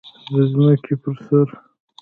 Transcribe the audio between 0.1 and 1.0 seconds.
د ځمکې